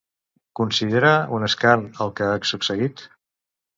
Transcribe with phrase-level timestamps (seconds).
[0.59, 3.05] Considera un escarn el que ha succeït?